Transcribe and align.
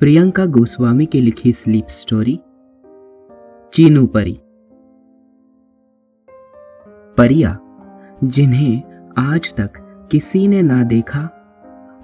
प्रियंका 0.00 0.44
गोस्वामी 0.46 1.04
की 1.06 1.20
लिखी 1.20 1.50
sleep 1.52 1.86
story, 1.86 2.38
Chinu 3.72 4.04
परी। 4.06 4.38
परिया, 7.16 7.58
जिन्हें 8.24 8.82
आज 9.18 9.52
तक 9.54 9.72
किसी 10.10 10.46
ने 10.48 10.62
ना 10.62 10.82
देखा 10.82 11.20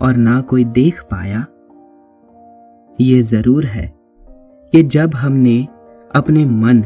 और 0.00 0.16
ना 0.16 0.41
कोई 0.41 0.64
देख 0.64 1.00
पाया, 1.02 1.41
ये 3.00 3.22
ज़रूर 3.22 3.64
है 3.64 3.86
कि 4.72 4.83
जब 4.83 5.14
हमने 5.14 5.56
अपने 6.14 6.44
मन 6.44 6.83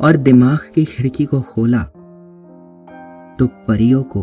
और 0.00 0.16
दिमाग 0.18 0.70
की 0.74 0.84
खिड़की 0.84 1.24
को 1.24 1.40
खोला 1.40 1.82
तो 3.38 3.46
परियों 3.68 4.02
को 4.02 4.22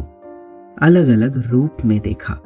अलग 0.82 1.10
अलग 1.10 1.38
रूप 1.48 1.86
में 1.86 2.00
देखा। 2.00 2.40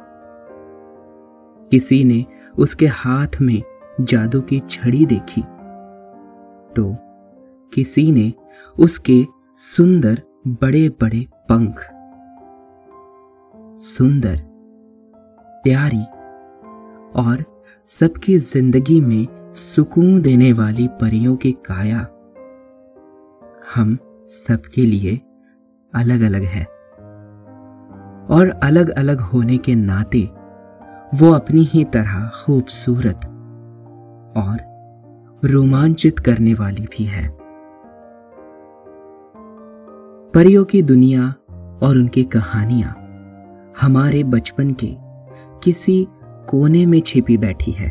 किसी 1.70 2.02
ने 2.04 2.24
उसके 2.58 2.86
हाथ 2.86 3.40
में 3.40 3.62
जादू 4.00 4.40
की 4.40 4.60
छड़ी 4.70 5.04
देखी। 5.06 5.40
तो 6.76 6.94
किसी 7.72 8.10
ने 8.12 8.32
उसके 8.78 9.24
सुंदर 9.60 10.22
बड़े 10.62 10.88
बड़े 11.02 11.26
पंख, 11.52 11.80
सुंदर, 13.80 14.40
प्यारी 15.64 16.02
और 17.20 17.44
सबकी 17.90 18.38
ज़िंदगी 18.38 19.00
में 19.00 19.54
सुकून 19.54 20.20
देने 20.22 20.52
वाली 20.52 20.88
परियों 21.00 21.36
की 21.36 21.52
काया 21.52 22.06
हम 23.74 23.96
सबके 24.28 24.86
लिए 24.86 25.20
अलग 25.92 26.20
अलग 26.20 26.42
है। 26.42 26.64
और 28.30 28.48
अलग 28.62 28.90
अलग 28.90 29.20
होने 29.20 29.58
के 29.58 29.74
नाते 29.74 30.22
वो 31.14 31.32
अपनी 31.32 31.62
ही 31.64 31.84
तरह 31.84 32.28
खूबसूरत 32.34 33.20
और 34.36 34.74
रोमांचित 35.44 36.18
करने 36.18 36.54
वाली 36.54 36.82
भी 36.82 37.04
है। 37.04 37.44
परियों 40.30 40.64
की 40.64 40.82
दुनिया 40.82 41.34
और 41.82 41.98
उनकी 41.98 42.24
कहानियाँ 42.24 43.00
हमारे 43.80 44.24
बचपन 44.24 44.70
के 44.70 44.96
किसी 45.64 46.06
कोने 46.48 46.86
में 46.86 47.00
छिपी 47.00 47.36
बैठी 47.36 47.70
है। 47.70 47.88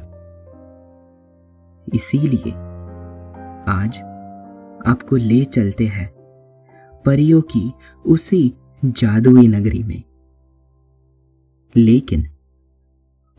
इसीलिए 1.94 2.52
आज 3.68 3.98
आपको 4.86 5.16
ले 5.16 5.46
चलते 5.46 5.88
हैं 5.88 6.14
परियों 7.06 7.42
की 7.42 7.74
उसी 8.06 8.54
जादुई 8.86 9.48
नगरी 9.48 9.84
में। 9.84 10.04
लेकिन 11.76 12.26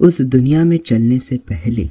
उस 0.01 0.21
दुनिया 0.21 0.65
में 0.65 0.79
चलने 0.79 1.19
से 1.19 1.37
पहले 1.37 1.91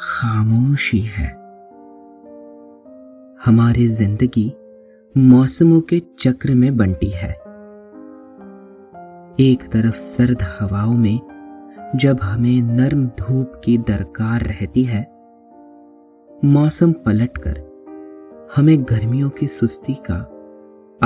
खामोशी 0.00 0.98
है। 0.98 1.26
हमारी 3.44 3.86
ज़िंदगी 3.88 4.52
मौसमों 5.14 5.80
के 5.80 6.02
चक्र 6.18 6.54
में 6.54 6.76
बंटी 6.76 7.08
है। 7.10 7.30
एक 9.40 9.68
तरफ़ 9.72 9.96
सर्द 9.96 10.42
हवाओं 10.42 10.94
में 10.94 11.20
जब 11.96 12.20
हमें 12.22 12.62
नर्म 12.62 13.06
धूप 13.06 13.60
की 13.64 13.76
दरकार 13.78 14.42
रहती 14.42 14.84
है, 14.84 15.02
मौसम 16.44 16.92
पलटकर 16.92 17.62
हमें 18.56 18.82
गर्मियों 18.82 19.30
की 19.30 19.48
सुस्ती 19.48 19.94
का 20.10 20.18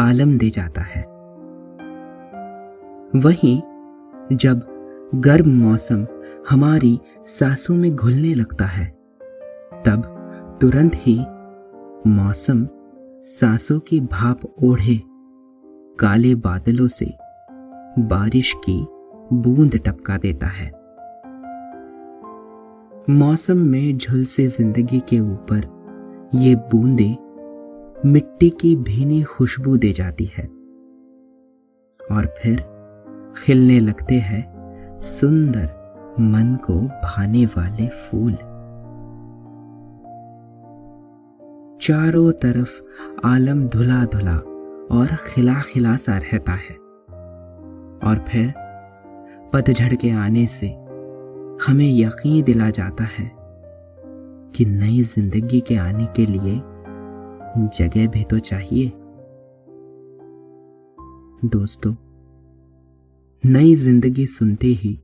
आलम 0.01 0.39
दे 0.39 0.51
जाता 0.51 0.83
है। 0.83 1.03
वहीं 3.21 3.61
जब 4.37 4.67
गर्म 5.15 5.51
मौसम 5.59 6.07
हमारी 6.51 6.99
सांसों 7.27 7.75
में 7.77 7.95
घुलने 7.97 8.35
लगता 8.35 8.65
है। 8.65 8.87
तब 9.87 10.03
तुरंत 10.61 10.93
ही 10.95 11.19
मौसम 12.07 12.67
सांसों 13.25 13.79
की 13.81 14.01
भाप 14.01 14.41
ओढ़े। 14.63 15.01
काले 15.99 16.35
बादलों 16.35 16.87
से 16.87 17.07
बारिश 17.99 18.53
की 18.69 18.79
बूंद 19.33 19.77
टपका 19.77 20.17
देता 20.17 20.47
है। 20.47 20.71
मौसम 23.11 23.57
में 23.57 23.99
झुलसे 23.99 24.47
ज़िंदगी 24.47 25.01
के 25.01 25.21
ऊपर 25.21 25.73
ये 26.35 26.55
बूंदे 26.57 27.11
मिट्टी 28.09 28.51
की 28.51 28.77
भीनी 28.77 29.23
खुशबू 29.23 29.77
दे 29.77 29.93
जाती 29.93 30.25
है। 30.25 30.45
और 32.01 32.35
फिर 32.39 32.61
खिलने 33.37 33.81
लगते 33.81 34.15
हैं 34.15 34.99
सुंदर 34.99 35.74
मन 36.21 36.59
को 36.65 36.75
भाने 36.75 37.47
वाले 37.47 37.89
फूल। 37.89 38.33
चारों 41.83 42.33
तरफ़ 42.33 42.81
आलम 43.27 43.69
धुला 43.69 44.05
धुला 44.05 44.37
और 44.99 45.17
खिला 45.27 45.55
खिला 45.61 45.97
सा 45.97 46.19
रहता 46.19 46.53
है। 46.53 46.75
और 48.05 48.25
फिर 48.29 48.53
पतझड़ 49.53 49.95
के 49.95 50.11
आने 50.11 50.47
से 50.47 50.69
हमें 51.67 51.99
यकीन 51.99 52.43
दिला 52.45 52.71
जाता 52.71 53.05
है 53.05 53.31
कि 54.57 54.65
नई 54.65 55.03
ज़िंदगी 55.03 55.61
के 55.61 55.77
आने 55.77 56.07
के 56.07 56.27
लिए 56.27 56.61
जगह 57.79 58.07
भी 58.07 58.25
तो 58.25 58.39
चाहिए। 58.39 58.93
दोस्तों, 61.49 61.95
नई 63.45 63.75
ज़िंदगी 63.75 64.27
सुनते 64.27 64.67
ही 64.67 64.99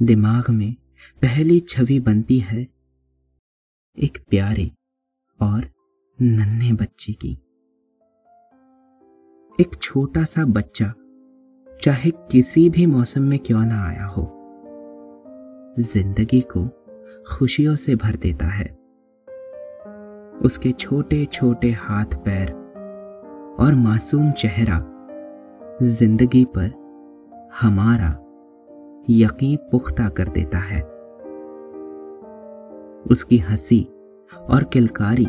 दिमाग 0.00 0.48
में 0.50 0.74
पहली 1.22 1.58
छवि 1.60 1.98
बनती 2.00 2.38
है 2.38 2.60
एक 3.98 4.18
प्यारे 4.30 4.70
और 5.40 5.64
नन्हे 6.18 6.72
बच्चे 6.72 7.12
की। 7.12 7.30
एक 9.58 9.76
छोटा 9.82 10.24
सा 10.24 10.44
बच्चा, 10.44 10.92
चाहे 11.66 12.10
किसी 12.32 12.68
भी 12.70 12.86
मौसम 12.86 13.22
में 13.22 13.38
क्यों 13.38 13.64
ना 13.66 13.82
आया 13.84 14.06
हो, 14.06 14.24
ज़िंदगी 15.78 16.40
को 16.40 16.66
खुशियों 17.28 17.76
से 17.76 17.94
भर 17.94 18.16
देता 18.16 18.46
है। 18.46 18.68
उसके 20.40 20.72
छोटे 20.72 21.24
छोटे 21.24 21.70
हाथ 21.70 22.18
पैर 22.24 22.52
और 23.60 23.74
मासूम 23.74 24.30
चेहरा 24.32 24.78
ज़िंदगी 25.82 26.44
पर 26.56 26.70
हमारा 27.60 28.10
यकीन 29.10 29.56
पुख्ता 29.70 30.08
कर 30.08 30.28
देता 30.28 30.58
है। 30.58 30.82
उसकी 33.10 33.38
हँसी 33.38 33.88
और 34.48 34.64
किलकारी 34.64 35.26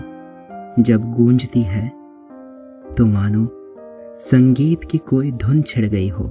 जब 0.79 1.13
गूंजती 1.13 1.61
है 1.61 1.89
तो 2.93 3.05
मानो 3.05 3.49
संगीत 4.17 4.83
की 4.83 4.97
कोई 4.97 5.31
धुन 5.31 5.61
छिड़ 5.61 5.85
गई 5.85 6.09
हो। 6.09 6.23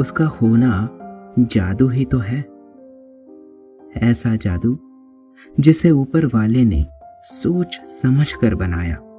उसका 0.00 0.26
होना 0.26 0.98
जादू 1.38 1.88
ही 1.88 2.04
तो 2.04 2.18
है। 2.18 2.44
ऐसा 4.10 4.36
जादू 4.36 4.78
जिसे 5.60 5.90
ऊपर 5.90 6.26
वाले 6.26 6.64
ने 6.64 6.86
सोच 7.22 7.80
समझ 7.84 8.32
कर 8.32 8.54
बनाया। 8.54 9.11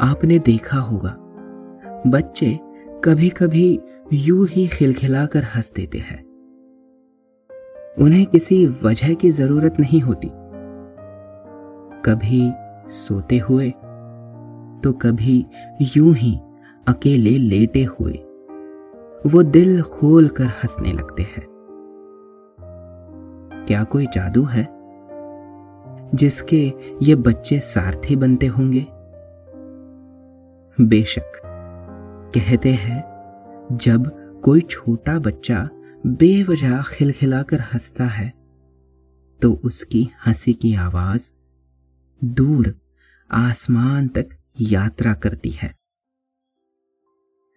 आपने 0.00 0.38
देखा 0.38 0.78
होगा। 0.78 1.14
बच्चे 2.06 2.58
कभी 3.04 3.28
कभी 3.28 3.78
यूँ 4.12 4.46
ही 4.46 4.66
खिलखिलाकर 4.68 5.44
हंस 5.44 5.72
देते 5.76 5.98
हैं। 5.98 6.18
उन्हें 7.98 8.24
किसी 8.26 8.64
वजह 8.82 9.14
की 9.14 9.30
ज़रूरत 9.30 9.80
नहीं 9.80 10.00
होती। 10.00 10.30
कभी 12.04 12.50
सोते 12.94 13.38
हुए 13.38 13.70
तो 14.84 14.92
कभी 14.92 15.44
यूँ 15.96 16.14
ही 16.14 16.34
अकेले 16.86 17.36
लेटे 17.38 17.82
हुए, 17.84 18.12
वो 19.26 19.42
दिल 19.42 19.80
खोल 19.82 20.28
कर 20.28 20.44
हंसने 20.44 20.92
लगते 20.92 21.22
हैं। 21.22 21.44
क्या 23.66 23.82
कोई 23.84 24.06
जादू 24.06 24.44
है, 24.44 24.66
जिसके 26.14 26.62
ये 27.02 27.14
बच्चे 27.16 27.60
सारथी 27.60 28.16
बनते 28.16 28.46
होंगे? 28.46 28.86
बेशक। 30.80 31.32
कहते 32.34 32.72
हैं, 32.72 33.02
जब 33.72 34.10
कोई 34.40 34.60
छोटा 34.60 35.18
बच्चा 35.18 35.68
बेवजह 36.06 36.82
खिलखिलाकर 36.82 37.60
हंसता 37.60 38.04
है 38.04 38.32
तो 39.40 39.52
उसकी 39.64 40.10
हँसी 40.26 40.52
की 40.52 40.74
आवाज़ 40.74 41.30
दूर 42.24 42.74
आसमान 43.30 44.08
तक 44.08 44.28
यात्रा 44.60 45.14
करती 45.14 45.50
है। 45.50 45.74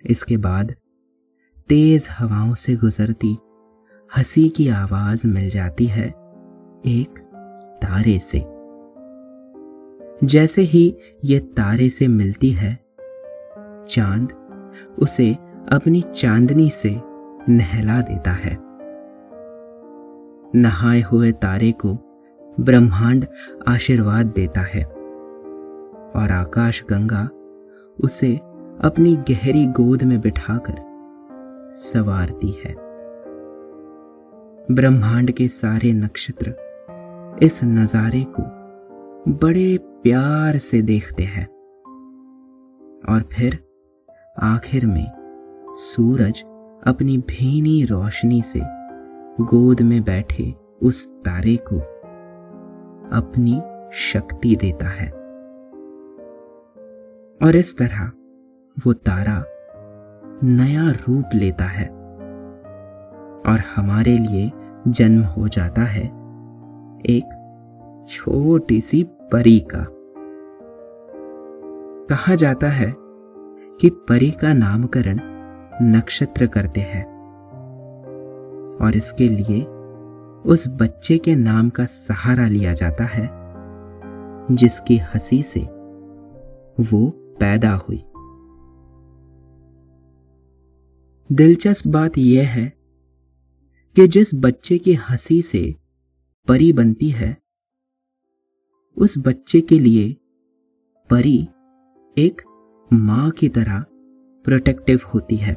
इसके 0.06 0.38
बाद 0.38 0.76
तेज 1.70 2.08
हवाओं 2.12 2.56
से 2.56 2.76
गुजरती 2.76 3.38
हँसी 4.18 4.50
की 4.50 4.68
आवाज़ 4.68 5.28
मिल 5.28 5.50
जाती 5.50 5.86
है 5.86 6.08
एक 6.86 7.20
तारे 7.82 8.20
से। 8.20 8.46
जैसे 10.28 10.62
ही 10.62 10.96
ये 11.26 11.40
तारे 11.40 11.90
से 11.90 12.08
मिलती 12.08 12.52
है 12.52 12.83
चाँद 13.88 14.34
उसे 15.00 15.34
अपनी 15.72 16.02
चांदनी 16.02 16.70
से 16.70 17.02
नहला 17.50 18.02
देता 18.02 18.32
है। 18.32 18.58
नहाए 20.56 21.02
हुए 21.02 21.32
तारे 21.32 21.72
को 21.72 21.94
ब्रह्मांड 22.60 23.28
आशीर्वाद 23.68 24.26
देता 24.26 24.62
है 24.62 24.84
और 26.16 26.32
आकाश 26.32 26.84
गंगा 26.90 27.30
उसे 28.02 28.36
अपनी 28.82 29.16
गहरी 29.16 29.66
गोद 29.66 30.04
में 30.04 30.22
बिठाकर 30.22 30.76
सवारती 31.76 32.52
है। 32.66 32.76
ब्रह्मांड 34.72 35.32
के 35.32 35.48
सारे 35.48 35.94
नक्षत्र 35.94 36.56
इस 37.44 37.64
नजारे 37.64 38.26
को 38.40 38.44
बड़े 39.32 39.78
प्यार 39.82 40.58
से 40.58 40.82
देखते 40.82 41.24
हैं 41.24 41.46
और 43.10 43.22
फिर 43.22 43.63
आखिर 44.42 44.86
में 44.86 45.12
सूरज 45.76 46.44
अपनी 46.88 47.18
भीनी 47.18 47.86
रोशनी 47.86 48.42
से 48.42 48.62
गोद 49.42 49.82
में 49.82 50.04
बैठे 50.04 50.54
उस 50.82 51.08
तारे 51.08 51.56
को 51.58 51.80
अपनी 53.18 53.62
शक्ति 53.94 54.56
देता 54.56 54.88
है। 54.88 55.10
और 57.48 57.56
इस 57.56 57.78
तरह 57.78 58.12
वो 58.86 58.94
तारा 58.94 59.44
नया 60.44 60.92
रूप 60.92 61.26
लेता 61.34 61.66
है 61.66 61.88
और 63.46 63.60
हमारे 63.76 64.18
लिए 64.18 64.52
जन्म 64.88 65.24
हो 65.24 65.48
जाता 65.48 65.82
है 65.82 66.06
एक 67.00 67.26
छोटी 68.10 68.82
सी 68.82 69.04
परी 69.04 69.60
का। 69.60 69.86
कहा 72.16 72.36
जाता 72.36 72.68
है 72.68 73.03
कि 73.82 73.90
परी 73.90 74.32
का 74.32 74.54
नामकरण 74.54 75.20
नक्षत्र 75.82 76.48
करते 76.48 76.82
हैं। 76.82 77.06
और 78.82 78.96
इसके 78.96 79.30
लिए 79.30 79.64
उस 80.52 80.68
बच्चे 80.68 81.18
के 81.18 81.36
नाम 81.36 81.70
का 81.70 81.86
सहारा 81.86 82.48
लिया 82.48 82.74
जाता 82.74 83.04
है, 83.04 83.30
जिसकी 84.56 84.98
हँसी 84.98 85.44
से 85.44 85.60
वो 86.80 87.10
पैदा 87.40 87.72
हुई। 87.72 88.04
दिलचस्प 91.32 91.88
बात 91.88 92.18
यह 92.18 92.50
है 92.50 92.74
कि 93.96 94.08
जिस 94.08 94.32
बच्चे 94.36 94.78
की 94.78 94.94
हँसी 94.94 95.42
से 95.42 95.76
परी 96.48 96.74
बनती 96.74 97.10
है, 97.10 97.38
उस 98.98 99.18
बच्चे 99.18 99.62
के 99.62 99.80
लिए 99.80 100.18
परी 101.10 101.48
एक 102.18 102.42
माँ 102.92 103.30
की 103.32 103.48
तरह 103.50 103.84
प्रोटेक्टिव 104.46 105.00
होती 105.14 105.36
है। 105.36 105.54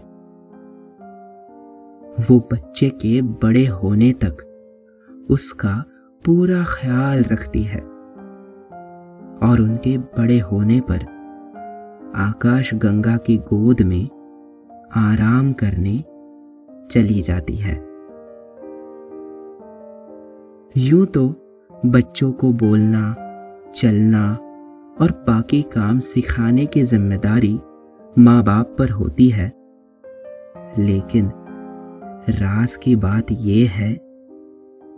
वो 2.21 2.39
बच्चे 2.53 2.89
के 2.91 3.21
बड़े 3.23 3.67
होने 3.67 4.13
तक 4.13 4.37
उसका 5.31 5.75
पूरा 6.25 6.63
ख्याल 6.69 7.23
रखती 7.23 7.63
है 7.63 7.81
और 9.43 9.61
उनके 9.61 9.97
बड़े 9.99 10.39
होने 10.41 10.81
पर 10.81 11.05
आकाश 12.17 12.75
गंगा 12.75 13.17
की 13.17 13.37
गोद 13.39 13.83
में 13.83 14.09
आराम 14.97 15.53
करने 15.53 15.99
चली 16.91 17.21
जाती 17.23 17.57
है। 17.57 17.75
यूँ 20.77 21.07
तो 21.07 21.29
बच्चों 21.87 22.33
को 22.33 22.53
बोलना, 22.53 23.15
चलना 23.77 24.46
और 25.01 25.11
बाकी 25.27 25.63
काम 25.63 26.01
सिखाने 26.01 26.67
की 26.67 26.83
ज़िम्मेदारी 26.83 27.59
माँ 28.19 28.43
बाप 28.43 28.77
पर 28.79 28.91
होती 28.91 29.29
है। 29.29 29.53
लेकिन 30.79 31.31
राज 32.29 32.77
की 32.77 32.97
बात 32.97 33.27
यह 33.33 33.71
है 33.71 33.93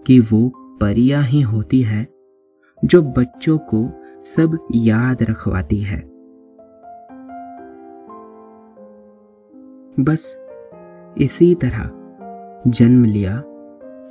कि 0.06 0.20
वो 0.20 0.52
परियाँ 0.56 1.22
ही 1.22 1.40
होती 1.40 1.82
है 1.82 2.06
जो 2.84 3.02
बच्चों 3.02 3.58
को 3.58 3.88
सब 4.24 4.68
याद 4.74 5.22
रखवाती 5.22 5.80
है। 5.80 5.98
बस 10.00 10.38
इसी 11.18 11.54
तरह 11.54 11.90
जन्म 12.66 13.04
लिया 13.04 13.42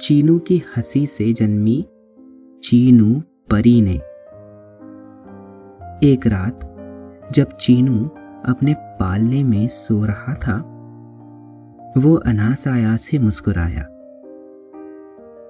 चीनू 0.01 0.39
की 0.39 0.63
हँसी 0.77 1.06
से 1.08 1.34
जन्मी 1.34 1.88
चीनू 2.63 3.20
परी 3.50 3.82
ने। 3.82 4.00
एक 6.04 6.27
रात 6.27 6.60
जब 7.32 7.51
चीनू 7.51 8.06
अपने 8.46 8.75
पालने 8.77 9.44
में 9.44 9.68
सो 9.68 10.06
रहा 10.06 10.34
था, 10.34 10.58
वो 11.98 12.16
अनासायास 12.16 13.01
से 13.01 13.20
मुस्कुराया। 13.20 13.82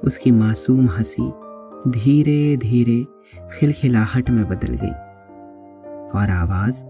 उसकी 0.03 0.31
मासूम 0.31 0.89
हँसी 0.89 1.33
धीरे 1.91 2.57
धीरे 2.57 3.05
खिलखिलाहट 3.59 4.29
में 4.29 4.45
बदल 4.45 4.73
गई 4.83 4.93
और 6.19 6.29
आवाज़ 6.29 6.83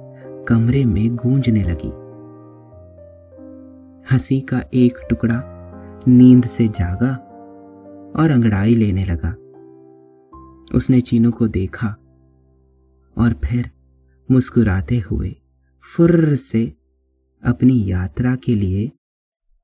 कमरे 0.47 0.85
में 0.85 1.15
गूंजने 1.15 1.63
लगी। 1.63 1.91
हँसी 4.13 4.41
का 4.41 4.61
एक 4.73 4.97
टुकड़ा 5.09 5.41
नींद 6.07 6.45
से 6.45 6.67
जागा 6.67 7.15
और 8.21 8.31
अंगड़ाई 8.31 8.75
लेने 8.75 9.05
लगा। 9.05 9.35
उसने 10.77 11.01
चीनू 11.01 11.31
को 11.31 11.47
देखा 11.47 11.95
और 13.17 13.33
फिर 13.33 13.71
मुस्कुराते 14.31 14.99
हुए 14.99 15.35
फुर्र 15.95 16.35
से 16.35 16.73
अपनी 17.43 17.91
यात्रा 17.91 18.35
के 18.35 18.55
लिए 18.55 18.91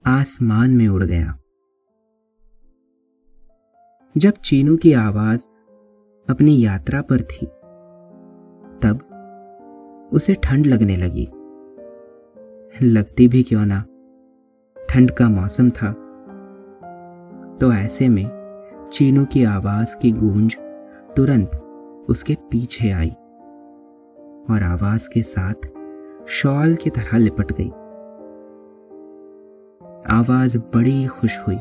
आसमान 0.06 0.72
में 0.72 0.88
उड़ 0.88 1.04
गया। 1.04 1.40
जब 4.18 4.32
चीनू 4.32 4.78
की 4.78 4.94
आवाज़ 4.94 5.48
अपनी 6.30 6.66
यात्रा 6.66 7.02
पर 7.02 7.22
थी, 7.22 7.46
तब 8.84 9.10
उसे 10.14 10.34
ठंड 10.34 10.66
लगने 10.66 10.98
लगी। 10.98 11.28
लगती 12.82 13.28
भी 13.28 13.44
क्यों 13.44 13.66
ना? 13.66 13.82
ठंड 14.90 15.12
का 15.12 15.30
मौसम 15.30 15.70
था। 15.70 15.92
तो 17.62 17.74
ऐसे 17.74 18.10
में 18.10 18.44
चीनू 18.94 19.26
की 19.26 19.44
आवाज़ 19.44 19.96
की 19.98 20.12
गूंज 20.12 20.58
तुरंत 21.16 21.56
उसके 22.10 22.36
पीछे 22.36 22.92
आई। 22.92 23.12
और 24.52 24.64
आवाज़ 24.64 25.10
के 25.10 25.24
साथ 25.24 25.68
शॉल 26.28 26.76
की 26.76 26.90
तरह 26.90 27.18
लिपट 27.18 27.52
गई। 27.52 27.70
आवाज़ 30.10 30.58
बड़ी 30.58 31.08
खुश 31.08 31.40
हुई 31.48 31.58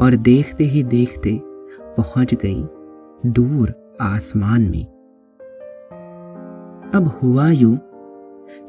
और 0.00 0.16
देखते 0.16 0.64
ही 0.64 0.82
देखते 0.82 1.40
पहुँच 1.82 2.34
गई 2.34 2.66
दूर 3.26 3.96
आसमान 4.00 4.62
में। 4.62 4.86
अब 6.94 7.20
हुआ 7.22 7.50
यूँ 7.50 7.78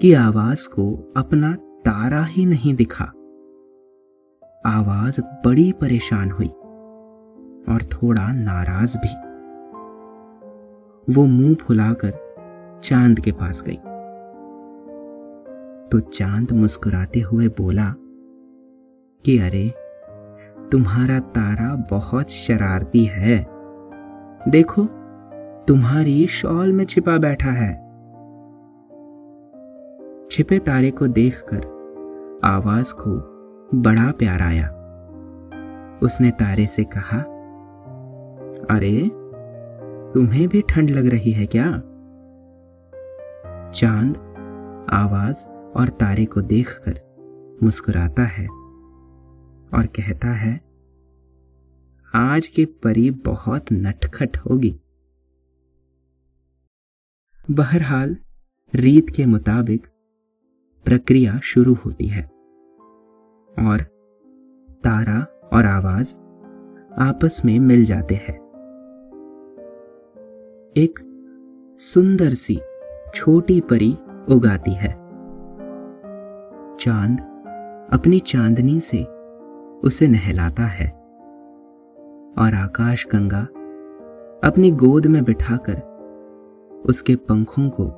कि 0.02 0.14
आवाज़ 0.14 0.70
को 0.70 1.14
अपना 1.18 1.54
तारा 1.56 2.24
ही 2.24 2.46
नहीं 2.46 2.76
दिखा। 2.76 3.06
आवाज़ 4.66 5.22
बड़ी 5.22 5.72
परेशान 5.72 6.32
हुई 6.32 6.50
और 7.74 7.84
थोड़ा 7.84 8.32
नाराज़ 8.32 8.98
भी। 8.98 9.30
वो 11.14 11.26
मुँह 11.26 11.56
फुलाकर 11.56 12.29
चाँद 12.84 13.20
के 13.20 13.32
पास 13.32 13.64
गई। 13.68 13.78
तो 15.92 16.00
चाँद 16.00 16.52
मुस्कुराते 16.52 17.20
हुए 17.20 17.48
बोला, 17.48 17.96
कि 19.26 19.40
अरे, 19.40 19.74
तुम्हारा 20.72 21.20
तारा 21.20 21.88
बहुत 21.90 22.30
शरारती 22.30 23.06
है। 23.06 23.48
देखो, 24.48 24.88
तुम्हारी 25.68 26.28
शॉल 26.28 26.74
में 26.74 26.86
छिपा 26.86 27.18
बैठा 27.18 27.52
है। 27.52 27.74
छिपे 30.32 30.60
तारे 30.60 30.92
को 30.92 31.08
देखकर 31.08 31.62
आवाज़ 32.44 32.94
को 32.94 33.40
बड़ा 33.76 34.12
प्यार 34.12 34.42
आया। 34.42 34.68
उसने 36.04 36.32
तारे 36.32 36.68
से 36.68 36.84
कहा, 36.84 37.20
अरे, 38.76 39.12
तुम्हें 40.14 40.48
भी 40.48 40.62
ठंड 40.62 40.90
लग 40.90 41.08
रही 41.08 41.32
है 41.32 41.46
क्या? 41.46 41.82
चाँद, 43.74 44.18
आवाज़ 44.90 45.46
और 45.48 45.90
तारे 45.90 46.26
को 46.26 46.42
देखकर 46.42 47.10
मुस्कुराता 47.64 48.24
है 48.24 48.48
और 49.74 49.86
कहता 49.86 50.28
है, 50.28 50.62
आज 52.16 52.48
के 52.48 52.66
परी 52.66 53.12
बहुत 53.12 53.66
नटखट 53.74 54.38
होगी। 54.38 54.80
बहरहाल, 57.52 58.18
रीत 58.76 59.10
के 59.10 59.26
मुताबिक 59.26 59.88
प्रक्रिया 60.86 61.40
शुरू 61.40 61.74
होती 61.74 62.08
है 62.08 62.24
और 63.60 63.82
तारा 64.84 65.50
और 65.54 65.66
आवाज़ 65.66 66.16
आपस 67.00 67.42
में 67.46 67.60
मिल 67.60 67.86
जाते 67.86 68.16
हैं। 68.16 68.40
एक 70.78 71.00
सुंदर 71.80 72.34
सी 72.34 72.62
छोटी 73.14 73.62
परी 73.62 73.98
उगाती 74.30 74.74
है। 74.74 74.92
चाँद 76.80 77.20
अपनी 77.94 78.20
चांदनी 78.20 78.80
से 78.80 79.04
उसे 79.84 80.08
नहलाता 80.08 80.64
है 80.64 80.90
और 82.38 82.54
आकाश 82.56 83.08
गंगा 83.08 83.42
अपनी 84.44 84.72
गोद 84.72 85.06
में 85.06 85.24
बिठाकर 85.24 85.82
उसके 86.86 87.16
पंखों 87.16 87.70
को 87.70 87.92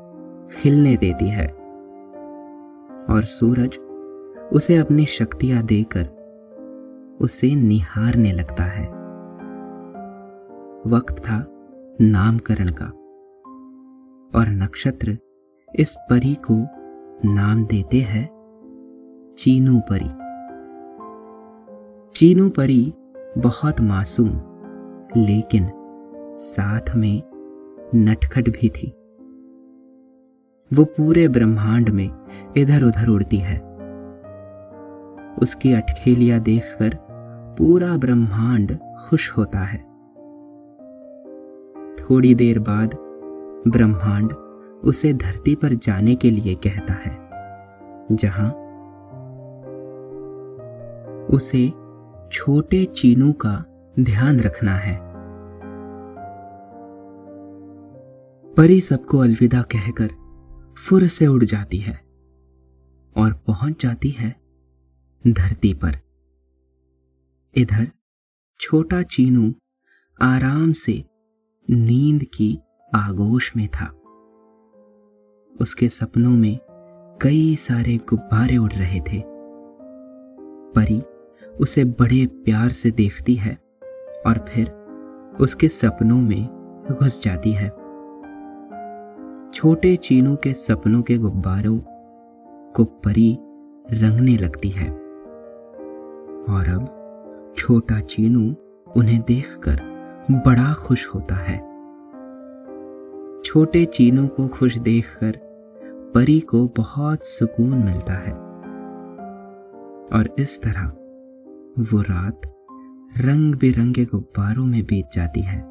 खिलने 0.51 0.97
देती 0.97 1.29
है 1.29 1.47
और 3.09 3.23
सूरज 3.23 3.77
उसे 4.53 4.77
अपनी 4.77 5.05
शक्तियाँ 5.05 5.63
देकर 5.63 6.09
उसे 7.21 7.55
निहारने 7.55 8.31
लगता 8.31 8.63
है। 8.63 8.85
वक्त 10.87 11.19
था 11.19 11.45
नामकरण 12.01 12.69
का। 12.69 12.91
और 14.35 14.49
नक्षत्र 14.49 15.17
इस 15.75 15.95
परी 16.09 16.37
को 16.51 16.55
नाम 17.33 17.65
देते 17.65 17.97
हैं 17.97 18.29
चीनू 19.37 19.81
परी। 19.91 20.09
चीनू 22.15 22.49
परी 22.49 22.93
बहुत 23.37 23.81
मासूम, 23.81 24.29
लेकिन 25.17 25.69
साथ 26.37 26.95
में 26.95 27.21
नटखट 27.95 28.49
भी 28.49 28.69
थी। 28.69 28.87
वो 30.73 30.83
पूरे 30.83 31.27
ब्रह्मांड 31.27 31.89
में 31.89 32.09
इधर 32.57 32.83
उधर 32.83 33.07
उड़ती 33.07 33.37
है। 33.37 33.59
उसकी 35.41 35.73
अटखेलियाँ 35.73 36.39
देखकर 36.39 36.97
पूरा 37.57 37.97
ब्रह्मांड 37.97 38.77
खुश 38.77 39.31
होता 39.31 39.59
है। 39.59 39.79
थोड़ी 41.95 42.35
देर 42.35 42.59
बाद 42.59 43.10
ब्रह्मांड 43.67 44.33
उसे 44.83 45.13
धरती 45.13 45.55
पर 45.55 45.73
जाने 45.73 46.15
के 46.15 46.31
लिए 46.31 46.55
कहता 46.55 46.93
है, 46.93 47.11
जहाँ 48.11 48.49
उसे 51.27 51.67
छोटे 52.31 52.85
चीनू 52.85 53.31
का 53.33 53.53
ध्यान 53.99 54.39
रखना 54.39 54.75
है। 54.75 54.99
परी 58.53 58.81
सबको 58.81 59.17
अलविदा 59.17 59.61
कहकर 59.61 60.09
फुर 60.77 61.07
से 61.07 61.27
उड़ 61.27 61.43
जाती 61.43 61.77
है 61.77 61.99
और 63.15 63.33
पहुँच 63.47 63.83
जाती 63.83 64.09
है 64.09 64.35
धरती 65.27 65.73
पर। 65.73 65.99
इधर 67.55 67.87
छोटा 68.59 69.01
चीनू 69.03 69.53
आराम 70.21 70.71
से 70.71 71.03
नींद 71.69 72.23
की 72.23 72.59
आगोश 72.95 73.55
में 73.57 73.67
था। 73.67 73.85
उसके 75.61 75.89
सपनों 75.89 76.31
में 76.31 76.59
कई 77.21 77.55
सारे 77.55 77.97
गुब्बारे 77.97 78.57
उड़ 78.57 78.71
रहे 78.71 78.99
थे। 78.99 79.23
परी 80.75 81.01
उसे 81.59 81.83
बड़े 81.83 82.25
प्यार 82.25 82.69
से 82.69 82.91
देखती 82.91 83.35
है 83.35 83.57
और 84.25 84.45
फिर 84.49 84.69
उसके 85.41 85.67
सपनों 85.67 86.17
में 86.17 86.47
घुस 87.01 87.23
जाती 87.23 87.51
है। 87.51 87.69
छोटे 89.53 89.95
चीनों 89.95 90.35
के 90.35 90.53
सपनों 90.53 91.01
के 91.01 91.17
गुब्बारों 91.17 91.79
को 92.75 92.83
परी 92.83 93.37
रंगने 93.91 94.37
लगती 94.37 94.69
है। 94.69 94.91
और 96.49 96.67
अब 96.67 97.53
छोटा 97.57 97.99
चीनू 97.99 98.55
उन्हें 98.97 99.21
देखकर 99.21 99.81
बड़ा 100.31 100.73
खुश 100.73 101.07
होता 101.15 101.35
है। 101.35 101.70
छोटे 103.45 103.85
चीनू 103.85 104.27
को 104.27 104.47
खुश 104.47 104.77
देखकर 104.77 105.39
परी 106.15 106.39
को 106.39 106.67
बहुत 106.77 107.25
सुकून 107.25 107.83
मिलता 107.83 108.13
है। 108.13 108.33
और 110.13 110.35
इस 110.39 110.61
तरह 110.61 110.87
वो 111.79 112.01
रात 112.01 112.41
रंग 113.17 113.55
बिरंगे 113.55 114.05
गुब्बारों 114.05 114.65
में 114.65 114.83
बीत 114.83 115.05
जाती 115.13 115.41
है। 115.41 115.61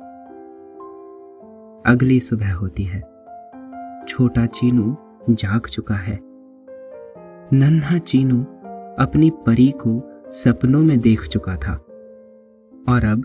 अगली 1.86 2.20
सुबह 2.20 2.52
होती 2.52 2.82
है। 2.82 3.00
छोटा 4.08 4.46
चीनू 4.46 4.96
जाग 5.30 5.66
चुका 5.66 5.94
है। 5.94 6.18
नन्हा 7.52 7.98
चीनू 7.98 8.42
अपनी 8.98 9.30
परी 9.30 9.74
को 9.86 10.22
सपनों 10.30 10.82
में 10.82 11.00
देख 11.00 11.28
चुका 11.28 11.56
था। 11.56 11.74
और 12.88 13.04
अब 13.04 13.24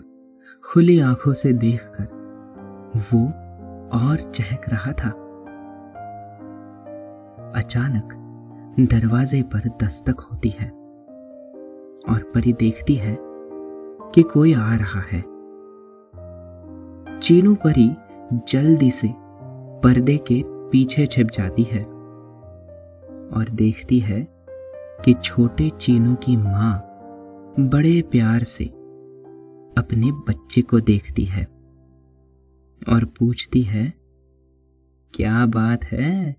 खुली 0.64 1.00
आँखों 1.00 1.34
से 1.34 1.52
देखकर 1.52 2.04
वो 2.96 3.45
और 3.92 4.32
चहक 4.32 4.68
रहा 4.68 4.92
था। 4.92 5.10
अचानक 7.56 8.22
दरवाजे 8.80 9.42
पर 9.42 9.68
दस्तक 9.82 10.20
होती 10.20 10.48
है 10.48 10.70
और 12.08 12.32
परी 12.34 12.52
देखती 12.52 12.94
है 12.94 13.18
कि 14.14 14.22
कोई 14.22 14.54
आ 14.54 14.74
रहा 14.74 15.00
है। 15.00 15.20
चीनू 17.20 17.54
परी 17.54 17.96
जल्दी 18.48 18.90
से 18.90 19.14
पर्दे 19.82 20.16
के 20.16 20.42
पीछे 20.46 21.06
छिप 21.06 21.26
जाती 21.26 21.62
है 21.62 21.84
और 23.32 23.48
देखती 23.50 23.98
है 23.98 24.28
कि 25.04 25.14
छोटे 25.14 25.70
चीनू 25.70 26.14
की 26.14 26.36
माँ 26.36 26.82
बड़े 27.60 28.02
प्यार 28.02 28.42
से 28.42 28.64
अपने 29.78 30.12
बच्चे 30.12 30.62
को 30.62 30.80
देखती 30.80 31.24
है। 31.24 31.55
और 32.88 33.04
पूछती 33.04 33.62
है, 33.62 33.92
क्या 35.14 35.46
बात 35.46 35.84
है? 35.84 36.36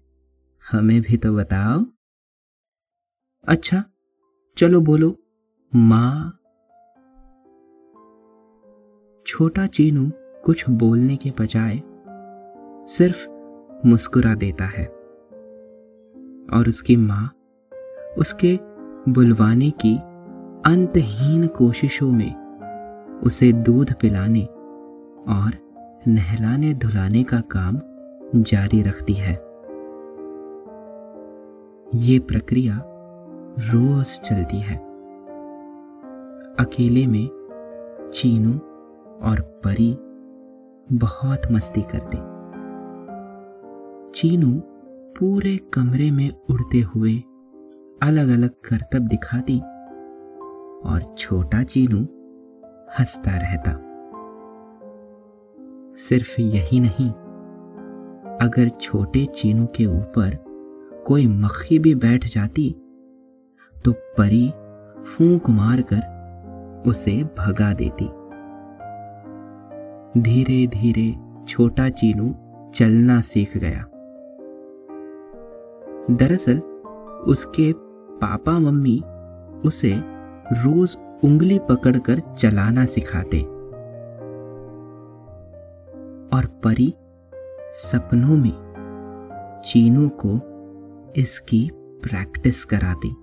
हमें 0.72 1.02
भी 1.02 1.18
तो 1.18 1.36
बताओ। 1.36 1.86
अच्छा 3.48 3.84
चलो 4.58 4.82
बोलो, 4.82 5.16
माँ। 5.76 6.34
छोटा 9.26 9.68
चीनू 9.68 10.12
कुछ 10.46 10.70
बोलने 10.70 11.16
के 11.16 11.32
बजाय 11.32 11.82
सिर्फ़ 12.88 13.28
मुस्कुरा 13.88 14.36
देता 14.36 14.66
है 14.66 14.86
और 16.54 16.68
उसकी 16.68 16.96
माँ 16.96 17.34
उसके 18.18 18.60
बुलवाने 19.12 19.70
की 19.72 19.96
अंतहीन 20.66 21.48
कोशिशों 21.48 22.12
में 22.12 22.36
उसे 23.24 23.52
दूध 23.54 23.94
पिलाने 23.94 24.44
और 25.30 25.67
नहलाने 26.08 26.74
धुलाने 26.74 27.24
का 27.24 27.40
काम 27.40 27.80
जारी 28.42 28.82
रखती 28.82 29.14
है। 29.14 29.34
ये 31.96 32.20
प्रक्रिया 32.20 32.84
रोज 33.60 34.06
चलती 34.06 34.60
है। 34.60 34.78
अकेले 36.60 37.08
में 37.08 37.30
चीनू 38.14 38.52
और 39.22 39.62
परी 39.66 39.98
बहुत 40.98 41.42
मस्ती 41.52 41.82
करते। 41.82 42.18
चीनू 44.12 44.62
पूरे 45.20 45.58
कमरे 45.74 46.12
में 46.12 46.30
उड़ते 46.30 46.82
हुए 46.82 47.16
अलग 48.02 48.30
अलग 48.30 48.50
करतब 48.50 49.08
दिखाती 49.08 49.60
और 50.90 51.16
छोटा 51.18 51.64
चीनू 51.64 52.00
हंसता 53.00 53.38
रहता। 53.38 53.87
सिर्फ़ 55.98 56.42
यही 56.42 56.80
नहीं, 56.80 57.12
अगर 58.42 58.70
छोटे 58.70 59.26
चीनू 59.26 59.66
के 59.66 59.86
ऊपर 59.86 60.36
कोई 61.08 61.28
मक्खी 61.28 61.80
भी 61.80 61.96
बैठ 61.96 62.26
जाती 62.26 62.76
तो 63.86 63.92
परी 63.92 64.50
फूंक 65.04 65.50
मारकर 65.50 66.18
उसे 66.88 67.24
भगा 67.24 67.74
देती। 67.74 68.06
धीरे 70.22 70.68
धीरे 70.68 71.16
छोटा 71.48 71.90
चीनू 71.90 72.36
चलना 72.72 73.22
सीख 73.22 73.58
गया। 73.58 73.86
दरअसल, 76.12 76.60
उसके 77.28 77.74
पापा 78.18 78.60
मम्मी 78.60 79.04
उसे 79.66 79.94
रोज 80.52 80.98
उंगली 81.24 81.60
पकड़कर 81.60 82.20
चलाना 82.38 82.86
सिखाते। 82.86 83.57
और 86.34 86.46
परी 86.46 86.94
सपनों 87.72 88.38
में 88.38 88.68
चीनू 89.66 90.10
को 90.26 90.58
इसकी 91.16 91.70
प्रैक्टिस 91.74 92.66
करा 92.66 92.94
दी 93.06 93.16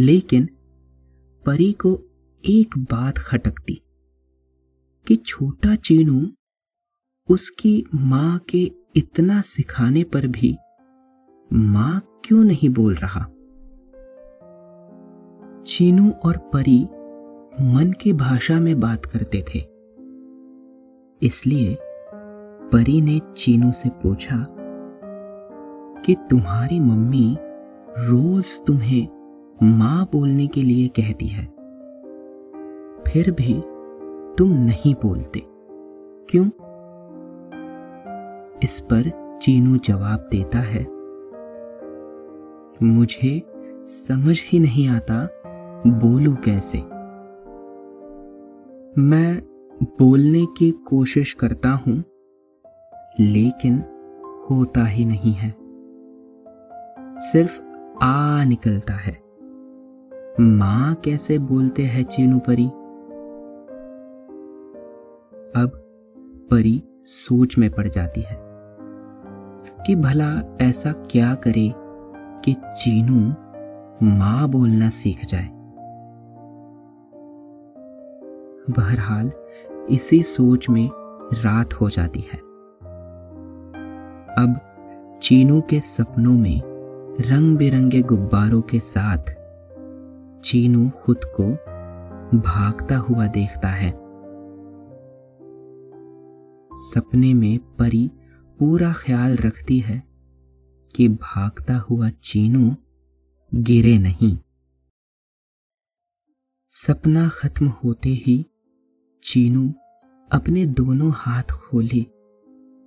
लेकिन 0.00 0.48
परी 1.46 1.72
को 1.72 2.02
एक 2.44 2.78
बात 2.78 3.18
खटकती 3.18 3.82
कि 5.06 5.16
छोटा 5.16 5.76
चीनू 5.76 6.28
उसकी 7.30 7.84
माँ 7.94 8.38
के 8.38 8.70
इतना 8.96 9.40
सिखाने 9.40 10.04
पर 10.04 10.26
भी 10.26 10.56
माँ 11.52 12.02
क्यों 12.24 12.44
नहीं 12.44 12.68
बोल 12.68 12.94
रहा? 12.94 13.26
चीनू 15.62 16.10
और 16.10 16.36
परी 16.36 16.84
मन 17.60 17.94
की 18.00 18.12
भाषा 18.12 18.60
में 18.60 18.80
बात 18.80 19.06
करते 19.06 19.44
थे। 19.54 19.75
इसलिए 21.22 21.76
परी 22.72 23.00
ने 23.00 23.20
चीनू 23.36 23.72
से 23.72 23.88
पूछा 24.02 24.36
कि 26.02 26.14
तुम्हारी 26.30 26.80
मम्मी 26.80 27.36
रोज 27.98 28.60
तुम्हें 28.66 29.08
माँ 29.62 30.08
बोलने 30.12 30.46
के 30.46 30.62
लिए 30.62 30.88
कहती 30.88 31.26
है। 31.26 31.44
फिर 33.08 33.30
भी 33.30 33.54
तुम 34.38 34.52
नहीं 34.52 34.94
बोलते। 34.94 35.42
क्यों? 36.28 36.46
इस 38.62 38.80
पर 38.80 39.10
चीनू 39.42 39.76
जवाब 39.76 40.28
देता 40.30 40.58
है, 40.58 40.84
मुझे 42.82 43.42
समझ 43.86 44.40
ही 44.44 44.58
नहीं 44.58 44.88
आता 44.88 45.28
बोलू 45.86 46.34
कैसे। 46.44 46.78
मैं 48.98 49.42
बोलने 49.82 50.46
की 50.46 50.70
कोशिश 50.70 51.32
करता 51.32 51.70
हूँ, 51.70 52.04
लेकिन 53.20 53.78
होता 54.50 54.84
ही 54.84 55.04
नहीं 55.04 55.32
है। 55.32 55.54
सिर्फ़ 57.20 57.60
आ 58.02 58.44
निकलता 58.44 58.92
है। 58.92 59.18
माँ 60.40 60.94
कैसे 60.94 61.38
बोलते 61.38 61.82
हैं 61.82 62.04
चीनू 62.04 62.38
परी? 62.38 62.66
अब 65.60 65.72
परी 66.50 66.82
सोच 67.04 67.58
में 67.58 67.70
पड़ 67.70 67.88
जाती 67.88 68.20
है 68.20 68.36
कि 69.86 69.94
भला 69.94 70.58
ऐसा 70.60 70.92
क्या 70.92 71.34
करे 71.34 71.72
कि 72.44 72.54
चीनू 72.54 73.34
माँ 74.06 74.48
बोलना 74.48 74.90
सीख 74.90 75.24
जाए। 75.24 75.48
बहरहाल 78.70 79.32
इसी 79.90 80.22
सोच 80.22 80.68
में 80.68 80.90
रात 81.42 81.74
हो 81.74 81.90
जाती 81.90 82.20
है। 82.20 82.38
अब 84.38 84.60
चीनू 85.22 85.60
के 85.60 85.80
सपनों 85.80 86.38
में 86.38 86.62
रंग 87.20 87.56
बिरंगे 87.56 88.02
गुब्बारों 88.02 88.62
के 88.62 88.80
साथ 88.80 89.34
चीनू 90.40 90.90
खुद 90.90 91.20
को 91.24 91.44
भागता 92.38 92.96
हुआ 92.96 93.26
देखता 93.26 93.68
है। 93.68 93.90
सपने 96.78 97.34
में 97.34 97.58
परी 97.58 98.10
पूरा 98.58 98.92
ख्याल 98.92 99.36
रखती 99.36 99.78
है 99.78 100.02
कि 100.94 101.08
भागता 101.08 101.76
हुआ 101.76 102.08
चीनू 102.08 102.76
गिरे 103.54 103.98
नहीं। 103.98 104.38
सपना 106.70 107.28
खत्म 107.28 107.68
होते 107.68 108.08
ही 108.08 108.46
चीनू 109.22 109.72
अपने 110.32 110.66
दोनों 110.66 111.10
हाथ 111.14 111.42
खोले। 111.42 112.06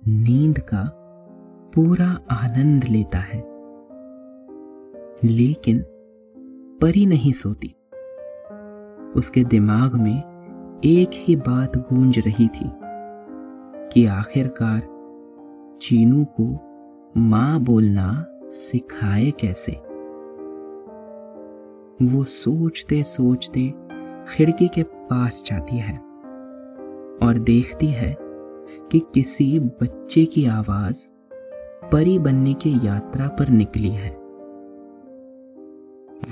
नींद 0.08 0.58
का 0.58 0.90
पूरा 1.74 2.18
आनंद 2.30 2.84
लेता 2.84 3.18
है। 3.18 3.44
लेकिन 5.24 5.84
परी 6.82 7.06
नहीं 7.06 7.32
सोती। 7.32 7.74
उसके 9.16 9.44
दिमाग 9.44 9.94
में 9.94 10.18
एक 10.84 11.10
ही 11.14 11.36
बात 11.36 11.76
गूंज 11.76 12.18
रही 12.18 12.48
थी 12.48 12.72
कि 13.92 14.06
आखिरकार 14.06 14.80
चीनू 15.82 16.24
को 16.40 16.46
माँ 17.20 17.60
बोलना 17.60 18.26
सिखाए 18.50 19.30
कैसे। 19.30 19.72
वो 22.06 22.24
सोचते 22.24 23.02
सोचते 23.04 23.74
खिड़की 24.28 24.68
के 24.68 24.82
पास 24.82 25.42
जाती 25.46 25.78
है। 25.78 26.09
और 27.22 27.38
देखती 27.38 27.86
है 27.86 28.16
कि 28.92 28.98
किसी 29.14 29.58
बच्चे 29.58 30.24
की 30.24 30.46
आवाज़ 30.46 31.08
परी 31.92 32.18
बनने 32.18 32.54
की 32.54 32.86
यात्रा 32.86 33.28
पर 33.28 33.48
निकली 33.48 33.88
है। 33.88 34.10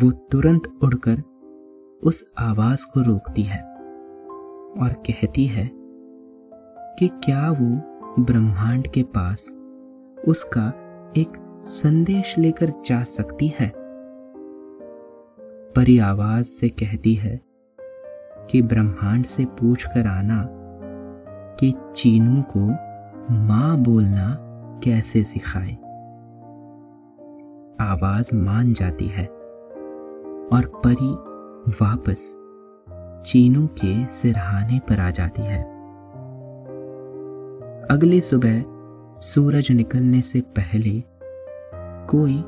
वो 0.02 0.10
तुरंत 0.10 0.62
उड़कर 0.82 1.22
उस 2.02 2.32
आवाज़ 2.38 2.86
को 2.86 3.00
रोकती 3.00 3.42
है 3.42 3.62
और 4.82 4.92
कहती 4.92 5.46
है 5.46 5.70
कि 6.98 7.08
क्या 7.08 7.50
वो 7.50 7.98
ब्रह्मांड 8.24 8.88
के 8.88 9.02
पास 9.02 9.52
उसका 10.28 10.68
एक 11.16 11.62
संदेश 11.64 12.38
लेकर 12.38 12.72
जा 12.86 13.02
सकती 13.02 13.52
है? 13.58 13.72
परी 15.76 15.98
आवाज़ 15.98 16.46
से 16.46 16.68
कहती 16.68 17.14
है 17.14 17.40
कि 18.50 18.62
ब्रह्मांड 18.62 19.24
से 19.24 19.44
पूछ 19.44 19.84
कर 19.84 20.06
आना 20.06 20.57
कि 21.60 21.74
चीनू 21.96 22.42
को 22.56 22.60
माँ 23.34 23.78
बोलना 23.78 24.36
कैसे 24.84 25.24
सिखाए? 25.24 25.72
आवाज़ 27.80 28.36
मान 28.36 28.72
जाती 28.72 29.06
है 29.06 29.26
और 30.52 30.82
परी 30.86 31.12
वापस 31.84 32.34
चीनू 33.26 33.66
के 33.66 34.08
सिरहाने 34.08 34.78
पर 34.78 35.00
आ 35.00 35.10
जाती 35.10 35.42
है। 35.42 35.62
अगली 37.90 38.20
सुबह 38.20 38.64
सूरज 39.20 39.72
निकलने 39.72 40.22
से 40.22 40.40
पहले 40.40 41.02
कोई 42.10 42.44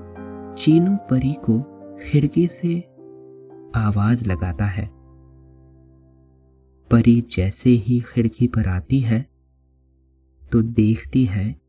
चीनू 0.55 0.97
परी 0.97 1.33
को 1.33 1.61
खिड़की 2.03 2.49
से 2.49 2.81
आवाज़ 3.77 4.29
लगाता 4.29 4.65
है। 4.65 5.00
परी 6.91 7.21
जैसे 7.21 7.71
ही 7.71 8.01
खिड़की 8.01 8.47
पर 8.47 8.69
आती 8.69 9.01
है 9.01 9.31
तो 10.53 10.63
देखती 10.63 11.25
है 11.25 11.61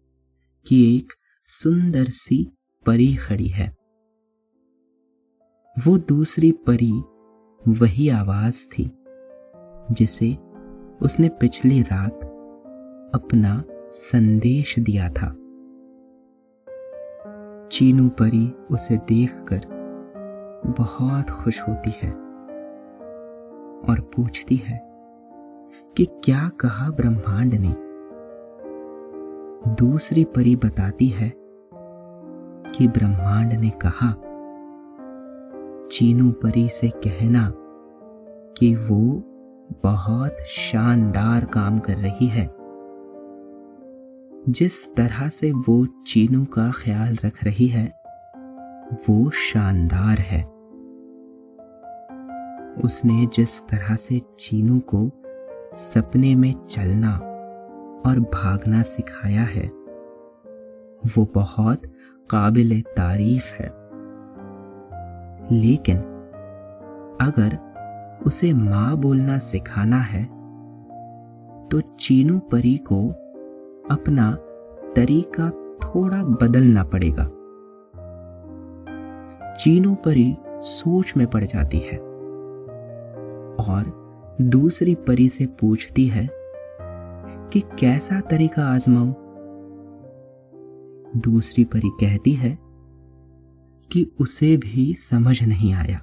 कि 0.68 0.98
एक 0.98 1.14
सुंदर 1.46 2.06
सी 2.06 2.52
परी 2.86 3.16
खड़ी 3.16 3.48
है। 3.48 3.76
वो 5.86 5.98
दूसरी 5.98 6.52
परी 6.52 6.92
वही 7.68 8.10
आवाज़ 8.10 8.68
थी, 8.68 8.92
जिसे 9.92 10.38
उसने 11.02 11.30
पिछली 11.30 11.82
रात 11.82 12.24
अपना 13.16 13.64
संदेश 13.92 14.80
दिया 14.80 15.10
था। 15.10 15.38
चीनू 17.72 18.10
परी 18.10 18.52
उसे 18.72 18.98
देखकर 18.98 19.62
बहुत 20.80 21.30
खुश 21.30 21.62
होती 21.62 21.92
है 21.96 22.12
और 23.82 24.12
पूछती 24.16 24.56
है 24.56 24.91
कि 25.98 26.06
क्या 26.06 26.52
कहा 26.60 26.90
ब्रह्मांड 26.90 27.54
ने। 27.54 27.76
दूसरी 29.76 30.24
परी 30.24 30.56
बताती 30.56 31.08
है 31.08 31.34
कि 32.76 32.88
ब्रह्मांड 32.88 33.54
ने 33.54 33.70
कहा, 33.70 34.16
चीनू 35.92 36.32
परी 36.32 36.70
से 36.70 36.90
कहना 36.90 37.54
कि 38.58 38.76
वो 38.76 39.24
बहुत 39.84 40.38
शानदार 40.48 41.46
काम 41.46 41.80
कर 41.80 41.94
रही 41.94 42.28
है। 42.28 42.56
जिस 44.50 44.96
तरह 44.96 45.28
से 45.28 45.52
वो 45.52 45.86
चीनू 46.08 46.46
का 46.46 46.72
ख्याल 46.72 47.18
रख 47.26 47.44
रही 47.44 47.68
है, 47.68 47.94
वो 49.10 49.30
शानदार 49.30 50.18
है। 50.18 50.44
उसने 52.84 53.26
जिस 53.26 53.62
तरह 53.62 53.96
से 53.96 54.22
चीनू 54.40 54.80
को 54.80 55.12
सपने 55.74 56.36
में 56.36 56.66
चलना 56.66 57.18
और 58.06 58.20
भागना 58.20 58.82
सिखाया 58.82 59.42
है। 59.42 59.68
वो 61.18 61.28
बहुत 61.36 61.82
काबिल 62.30 62.82
तारीफ़ 62.82 63.54
है। 63.54 63.68
लेकिन 65.52 65.98
अगर 67.22 67.58
उसे 68.26 68.54
माँ 68.54 68.98
बोलना 68.98 69.38
सिखाना 69.38 69.98
है 69.98 70.26
तो 71.68 71.82
चीनू 71.82 72.40
परी 72.40 72.78
को 72.78 73.10
अपना 73.92 74.32
तरीका 74.96 75.50
थोड़ा 75.84 76.24
बदलना 76.24 76.84
पड़ेगा। 76.84 77.24
चीनू 79.56 79.96
परी 79.96 80.38
सोच 80.50 81.14
में 81.18 81.28
पड़ 81.28 81.44
जाती 81.44 81.78
है 81.78 81.98
और 83.66 84.01
दूसरी 84.42 84.96
परी 84.96 85.30
से 85.30 85.46
पूछती 85.46 86.08
है 86.08 86.30
कि 87.54 87.60
कैसा 87.80 88.20
तरीका 88.22 88.66
आजमाऊं। 88.66 89.14
दूसरी 91.18 91.64
परी 91.64 91.90
कहती 91.90 92.34
है 92.34 92.58
कि 93.92 94.12
उसे 94.20 94.58
भी 94.58 94.94
समझ 94.94 95.44
नहीं 95.44 95.74
आया। 95.74 96.02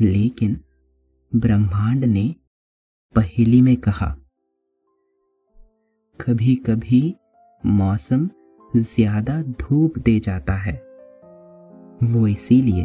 लेकिन 0.00 0.60
ब्रह्मांड 1.36 2.04
ने 2.04 2.34
पहली 3.14 3.62
में 3.62 3.76
कहा 3.76 4.16
कभी 6.20 6.54
कभी 6.54 7.16
मौसम 7.66 8.28
ज़्यादा 8.76 9.42
धूप 9.42 9.98
दे 9.98 10.20
जाता 10.20 10.52
है। 10.52 10.74
वो 12.02 12.26
इसीलिए 12.26 12.84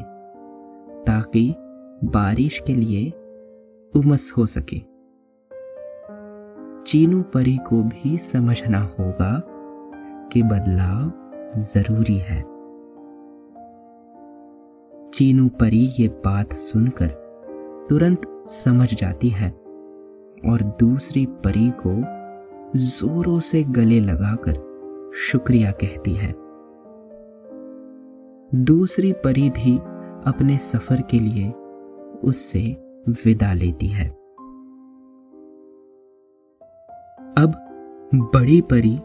ताकि 1.03 1.55
बारिश 2.03 2.61
के 2.67 2.75
लिए 2.75 3.13
उमस 3.95 4.33
हो 4.37 4.45
सके। 4.45 4.79
चीनू 6.83 7.21
परी 7.21 7.57
को 7.57 7.83
भी 7.83 8.17
समझना 8.17 8.79
होगा 8.99 9.41
कि 10.27 10.43
बदलाव 10.43 11.11
ज़रूरी 11.57 12.17
है। 12.17 12.41
चीनू 15.09 15.47
परी 15.47 15.85
ये 15.99 16.07
बात 16.07 16.53
सुनकर 16.53 17.07
तुरंत 17.89 18.45
समझ 18.47 18.93
जाती 18.93 19.29
है 19.29 19.49
और 20.49 20.75
दूसरी 20.79 21.25
परी 21.25 21.71
को 21.87 21.91
जोरों 22.79 23.39
से 23.39 23.63
गले 23.63 23.99
लगाकर 23.99 24.53
शुक्रिया 25.15 25.71
कहती 25.71 26.11
है। 26.11 26.35
दूसरी 28.55 29.11
परी 29.11 29.49
भी 29.49 29.77
अपने 30.25 30.57
सफ़र 30.57 31.01
के 31.01 31.19
लिए 31.19 31.51
उससे 32.23 32.90
विदा 33.09 33.53
लेती 33.53 33.87
है। 33.87 34.07
अब 37.37 37.55
बड़ी 38.13 38.61
परी 38.61 38.97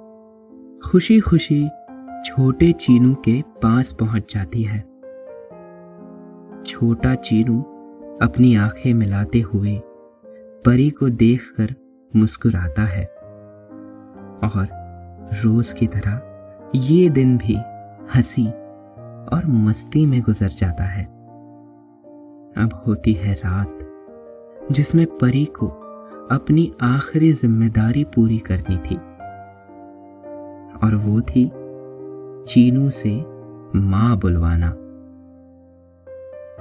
खुशी 0.88 1.20
खुशी 1.20 1.68
छोटे 2.24 2.72
चीनू 2.72 3.14
के 3.14 3.42
पास 3.42 3.92
पहुँच 3.92 4.34
जाती 4.34 4.62
है। 4.62 4.80
छोटा 6.64 7.14
चीनू 7.14 7.62
अपनी 8.22 8.56
आँखें 8.56 8.94
मिलाते 8.94 9.40
हुए 9.40 9.80
परी 10.64 10.90
को 10.90 11.08
देखकर 11.08 11.74
मुस्कुराता 12.16 12.82
है 12.82 13.04
और 14.44 14.68
रोज 15.44 15.72
की 15.72 15.86
तरह 15.86 16.22
ये 16.74 17.10
दिन 17.10 17.38
भी 17.38 17.54
हँसी 18.14 18.46
और 19.34 19.42
मस्ती 19.46 20.06
में 20.06 20.22
गुजर 20.22 20.48
जाता 20.48 20.84
है। 20.84 21.04
अब 22.56 22.82
होती 22.86 23.12
है 23.12 23.34
रात। 23.34 23.75
जिसमें 24.72 25.06
परी 25.06 25.44
को 25.44 25.66
अपनी 26.30 26.72
आखिरी 26.80 27.32
ज़िम्मेदारी 27.32 28.04
पूरी 28.04 28.38
करनी 28.38 28.76
थी। 28.76 28.96
और 30.86 30.94
वो 30.94 31.20
थी 31.20 31.50
चीनू 32.44 32.90
से 32.90 33.14
माँ 33.78 34.18
बुलवाना। 34.18 34.70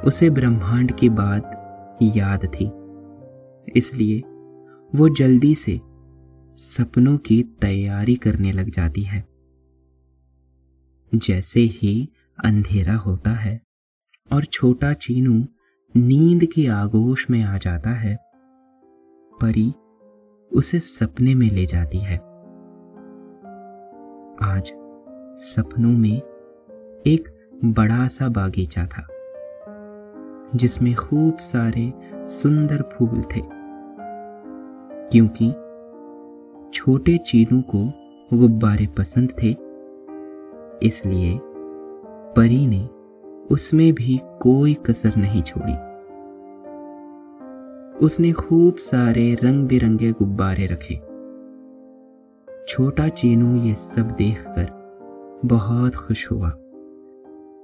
उसे 0.02 0.30
ब्रह्मांड 0.30 0.92
की 0.92 1.10
बात 1.10 1.98
याद 2.02 2.46
थी। 2.46 2.72
इसलिए 3.80 4.20
वो 4.96 5.10
जल्दी 5.10 5.56
से 5.56 5.82
सपनों 6.58 7.18
की 7.18 7.44
तैयारी 7.44 8.16
करने 8.16 8.52
लग 8.52 8.70
जाती 8.70 9.04
है। 9.04 9.26
जैसे 11.16 11.60
ही 11.60 12.10
अंधेरा 12.46 12.96
होता 12.96 13.32
है 13.32 13.62
और 14.32 14.46
छोटा 14.46 14.94
चीनू 14.94 15.46
नींद 15.96 16.44
के 16.46 16.66
आगोश 16.68 17.26
में 17.30 17.44
आ 17.44 17.58
जाता 17.58 17.90
है, 17.90 18.16
परी 19.34 19.74
उसे 20.52 20.80
सपने 20.80 21.36
में 21.36 21.48
ले 21.50 21.66
जाती 21.66 21.98
है। 21.98 22.16
आज 24.44 24.72
सपनों 25.44 25.92
में 25.92 26.18
एक 27.08 27.30
बड़ा 27.66 28.08
सा 28.08 28.28
बागीचा 28.30 28.86
था, 28.86 29.08
जिसमें 30.56 30.94
खूब 30.96 31.38
सारे 31.38 31.92
सुंदर 32.32 32.82
फूल 32.94 33.22
थे, 33.36 33.42
क्योंकि 35.10 35.50
छोटे 36.74 37.18
चीनू 37.18 37.62
को 37.70 37.86
गुब्बारे 38.38 38.88
पसंद 38.88 39.34
थे, 39.44 39.56
इसलिए 40.88 41.40
परी 42.36 42.66
ने 42.68 42.86
उसमें 43.52 43.92
भी 43.94 44.20
कोई 44.42 44.74
कसर 44.86 45.16
नहीं 45.18 45.42
छोड़ी। 45.44 45.74
उसने 48.02 48.32
खूब 48.32 48.76
सारे 48.76 49.34
रंग 49.44 49.68
बिरंगे 49.68 50.12
गुब्बारे 50.12 50.66
रखे। 50.68 50.96
छोटा 52.68 53.08
चीनू 53.10 53.56
ये 53.66 53.76
सब 53.76 54.10
देखकर 54.12 54.68
बहुत 55.46 55.96
खुश 55.96 56.30
हुआ 56.32 56.50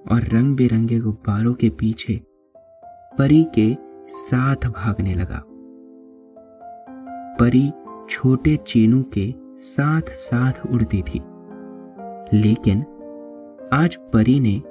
और 0.05 0.27
रंग 0.33 0.55
बिरंगे 0.55 0.99
गुब्बारों 0.99 1.53
के 1.53 1.69
पीछे 1.69 2.19
परी 3.17 3.43
के 3.55 3.75
साथ 4.09 4.67
भागने 4.69 5.13
लगा। 5.13 5.41
परी 7.39 7.69
छोटे 8.09 8.55
चीनू 8.57 9.03
के 9.13 9.33
साथ 9.57 10.13
साथ 10.17 10.65
उड़ती 10.65 11.01
थी, 11.01 11.21
लेकिन 12.33 12.81
आज 13.73 13.95
परी 14.13 14.39
ने 14.39 14.61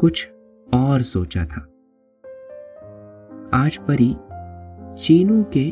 कुछ 0.00 0.28
और 0.74 1.02
सोचा 1.02 1.44
था। 1.44 1.60
आज 3.54 3.76
परी 3.76 4.14
चीनू 4.98 5.44
के 5.56 5.70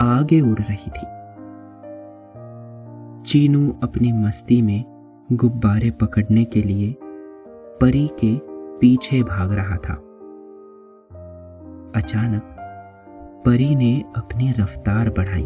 आगे 0.00 0.40
उड़ 0.40 0.58
रही 0.58 0.90
थी। 0.90 1.06
चीनू 3.22 3.76
अपनी 3.82 4.12
मस्ती 4.12 4.62
में 4.62 4.84
गुब्बारे 5.32 5.90
पकड़ने 5.90 6.44
के 6.44 6.62
लिए 6.62 6.96
परी 7.80 8.10
के 8.24 8.38
पीछे 8.78 9.22
भाग 9.22 9.52
रहा 9.52 9.76
था। 9.76 9.94
अचानक 11.96 12.56
परी 13.46 13.74
ने 13.74 14.04
अपनी 14.16 14.52
रफ्तार 14.52 15.10
बढ़ाई 15.10 15.44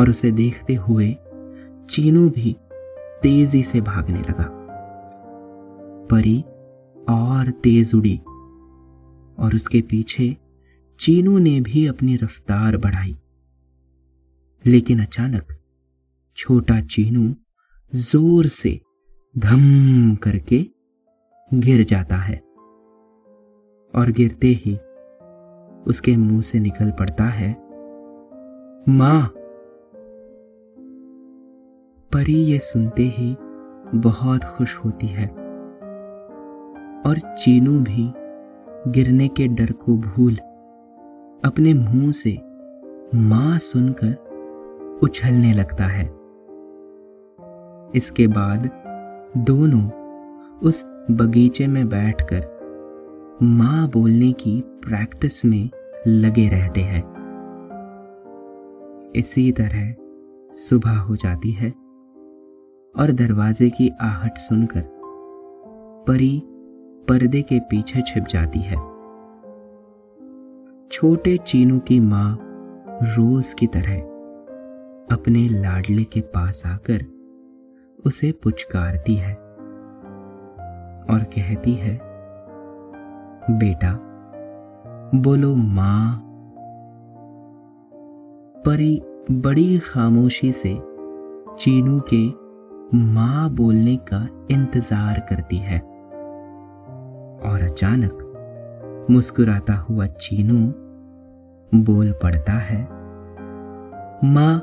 और 0.00 0.10
उसे 0.10 0.30
देखते 0.30 0.74
हुए 0.74 1.16
चीनू 1.90 2.30
भी 2.30 2.56
तेज़ी 3.22 3.62
से 3.62 3.80
भागने 3.80 4.18
लगा। 4.18 4.50
परी 6.10 6.44
और 7.08 7.50
तेज 7.50 7.94
उड़ी 7.94 8.20
और 9.38 9.54
उसके 9.54 9.80
पीछे 9.80 10.36
चीनू 11.00 11.38
ने 11.38 11.60
भी 11.60 11.86
अपनी 11.86 12.16
रफ्तार 12.16 12.76
बढ़ाई। 12.76 13.16
लेकिन 14.66 15.00
अचानक 15.00 15.56
छोटा 16.36 16.80
चीनू 16.80 17.34
ज़ोर 17.94 18.46
से 18.46 18.80
धम 19.38 20.14
करके 20.14 20.66
गिर 21.54 21.84
जाता 21.84 22.16
है 22.16 22.36
और 23.94 24.10
गिरते 24.10 24.46
ही 24.46 24.76
उसके 25.86 26.16
मुँह 26.16 26.40
से 26.42 26.60
निकल 26.60 26.90
पड़ता 26.90 27.24
है, 27.24 27.50
माँ। 28.88 29.32
परी 32.12 32.34
ये 32.34 32.58
सुनते 32.58 33.02
ही 33.02 33.36
बहुत 33.94 34.44
खुश 34.44 34.76
होती 34.76 35.06
है 35.06 35.26
और 37.06 37.18
चीनू 37.38 37.80
भी 37.80 38.12
गिरने 38.92 39.28
के 39.28 39.46
डर 39.48 39.72
को 39.72 39.96
भूल 39.96 40.38
अपने 41.44 41.74
मुँह 41.74 42.12
से 42.12 42.38
माँ 43.14 43.58
सुनकर 43.58 44.98
उछलने 45.02 45.52
लगता 45.52 45.84
है। 45.84 46.04
इसके 47.94 48.26
बाद 48.26 48.70
दोनों 49.38 49.90
उस 50.58 50.84
बगीचे 51.10 51.66
में 51.66 51.88
बैठकर 51.88 53.38
माँ 53.42 53.88
बोलने 53.88 54.32
की 54.32 54.60
प्रैक्टिस 54.66 55.44
में 55.44 55.70
लगे 56.06 56.48
रहते 56.48 56.80
हैं। 56.80 57.02
इसी 59.16 59.52
तरह 59.52 59.94
सुबह 60.54 60.98
हो 60.98 61.16
जाती 61.16 61.50
है 61.50 61.70
और 62.98 63.12
दरवाजे 63.12 63.70
की 63.70 63.92
आहट 64.00 64.36
सुनकर 64.36 64.84
परी 66.08 66.42
पर्दे 67.08 67.42
के 67.42 67.60
पीछे 67.60 68.02
छिप 68.02 68.24
जाती 68.24 68.58
है। 68.58 68.95
छोटे 70.96 71.38
चीनू 71.38 71.78
की 71.78 72.00
माँ 72.00 72.38
रोज 73.02 73.52
की 73.52 73.66
तरह 73.66 73.96
अपने 75.14 75.48
लाडले 75.48 76.04
के 76.04 76.20
पास 76.20 76.62
आकर 76.66 77.04
उसे 78.06 78.32
पुचकारती 78.32 79.14
है 79.14 79.34
और 81.10 81.24
कहती 81.24 81.74
है, 81.74 82.00
बेटा, 83.50 83.92
बोलो 85.14 85.54
माँ। 85.56 86.20
परी 88.66 89.02
बड़ी 89.30 89.78
खामोशी 89.78 90.52
से 90.52 90.74
चीनू 91.58 92.00
के 92.14 92.28
माँ 92.98 93.50
बोलने 93.50 93.96
का 93.96 94.46
इंतज़ार 94.50 95.20
करती 95.20 95.56
है 95.56 95.78
और 97.50 97.62
अचानक 97.62 98.22
मुस्कुराता 99.10 99.74
हुआ 99.74 100.06
चीनू 100.06 100.85
बोल 101.84 102.12
पड़ता 102.12 102.52
है। 102.52 102.88
माँ, 104.24 104.58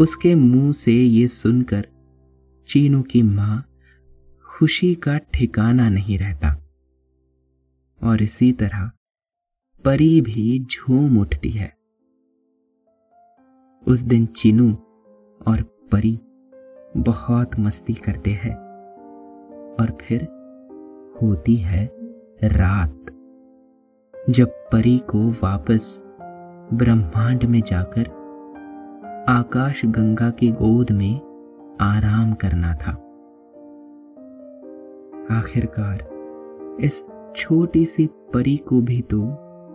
उसके 0.00 0.34
मुँह 0.34 0.72
से 0.72 0.92
ये 0.92 1.28
सुनकर 1.28 1.88
चीनू 2.68 3.02
की 3.02 3.22
माँ 3.22 3.64
खुशी 4.46 4.94
का 4.94 5.18
ठिकाना 5.18 5.88
नहीं 5.88 6.18
रहता। 6.18 6.58
और 8.04 8.22
इसी 8.22 8.52
तरह 8.52 8.90
परी 9.84 10.20
भी 10.20 10.64
झूम 10.64 11.20
उठती 11.20 11.50
है। 11.50 11.76
उस 13.88 14.00
दिन 14.00 14.26
चीनू 14.26 14.72
और 15.48 15.62
परी 15.92 16.20
बहुत 16.96 17.50
मस्ती 17.58 17.94
करते 17.94 18.30
हैं 18.30 18.54
और 19.80 19.98
फिर 20.00 20.22
होती 21.22 21.56
है 21.56 21.90
रात। 22.44 23.21
जब 24.30 24.50
परी 24.72 24.98
को 24.98 25.18
वापस 25.30 25.98
ब्रह्मांड 26.72 27.44
में 27.44 27.60
जाकर 27.60 28.06
आकाश 29.28 29.84
गंगा 29.86 30.30
की 30.30 30.50
गोद 30.52 30.90
में 30.90 31.20
आराम 31.80 32.32
करना 32.34 32.72
था। 32.74 32.92
आखिरकार 35.38 36.78
इस 36.80 37.04
छोटी 37.36 37.84
सी 37.86 38.06
परी 38.34 38.56
को 38.56 38.80
भी 38.80 39.00
तो 39.02 39.20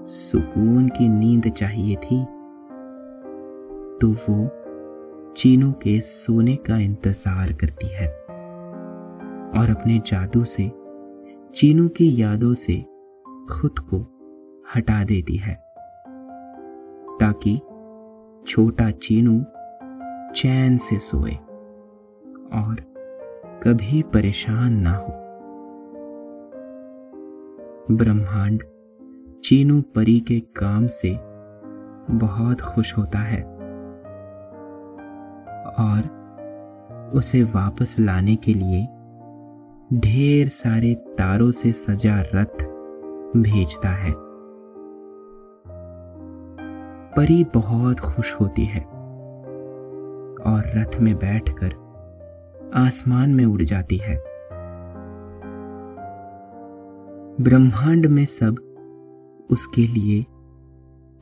सुकून 0.08 0.88
की 0.90 1.08
नींद 1.10 1.52
चाहिए 1.52 1.96
थी। 1.96 2.24
तो 4.02 4.12
वो 4.24 4.50
चीनों 5.34 5.72
के 5.74 6.00
सोने 6.02 6.56
का 6.56 6.78
इंतज़ार 6.78 7.54
करती 7.54 7.88
है 7.88 8.08
और 9.54 9.70
अपने 9.70 10.02
जादू 10.08 10.44
से, 10.46 10.72
चीनू 11.56 11.88
की 11.88 12.22
यादों 12.22 12.54
से 12.54 12.86
खुद 13.50 13.80
को 13.80 14.06
हटा 14.76 15.04
देती 15.04 15.36
है, 15.36 15.54
ताकि 17.20 17.58
छोटा 18.48 18.92
चीनू 18.92 19.44
चैन 20.36 20.78
से 20.78 21.00
सोए 21.00 21.34
और 22.54 22.76
कभी 23.64 24.02
परेशान 24.02 24.74
ना 24.74 24.92
हो। 24.92 25.14
ब्रह्मांड 27.92 28.64
चीनू 29.44 29.82
परी 29.82 30.20
के 30.20 30.40
काम 30.40 30.88
से 30.88 31.18
बहुत 32.12 32.62
खुश 32.62 32.98
होता 32.98 33.20
है 33.20 33.42
और 35.80 36.16
उसे 37.16 37.44
वापस 37.44 37.96
लाने 38.00 38.36
के 38.36 38.54
लिए 38.54 38.86
ढेर 40.00 40.48
सारे 40.48 40.94
तारों 40.96 41.52
से 41.52 41.72
सजा 41.72 42.22
रथ 42.36 42.64
भेजता 43.38 43.90
है। 43.90 44.27
परी 47.18 47.44
बहुत 47.44 48.00
खुश 48.00 48.34
होती 48.34 48.66
है 48.66 48.82
और 50.46 50.64
रथ 50.66 51.00
में 51.00 51.16
बैठकर 51.16 51.74
आसमान 52.76 53.34
में 53.36 53.46
उड़ 53.46 53.62
जाती 53.62 53.98
है। 53.98 54.16
ब्रह्मांड 57.42 58.06
में 58.06 58.26
सब 58.26 58.56
उसके 59.52 59.88
लिए 59.88 60.24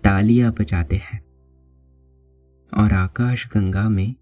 तालियाँ 0.04 0.52
बजाते 0.52 0.96
हैं 0.96 1.26
और 2.78 2.94
आकाश 2.94 3.48
गंगा 3.48 3.90
में 3.90 4.16